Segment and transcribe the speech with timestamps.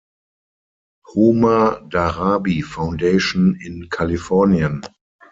[1.13, 4.81] Homa Darabi Foundation“ in Kalifornien.